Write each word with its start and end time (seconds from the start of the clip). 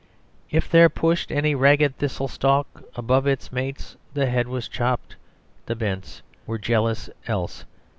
"If 0.49 0.67
there 0.67 0.89
pushed 0.89 1.31
any 1.31 1.53
ragged 1.53 1.99
thistle 1.99 2.27
stalk 2.27 2.81
Above 2.95 3.27
its 3.27 3.51
mates, 3.51 3.97
the 4.15 4.25
head 4.25 4.47
was 4.47 4.67
chopped; 4.67 5.15
the 5.67 5.75
bents 5.75 6.23
Were 6.47 6.57
jealous 6.57 7.07
else. 7.27 7.65